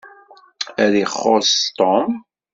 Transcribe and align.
Ad 0.83 0.93
ixuṣ 1.03 1.49
Tom. 1.77 2.09